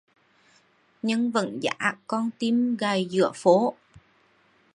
[1.01, 3.73] Nhưng vẫn giá con tim gầy giữa phố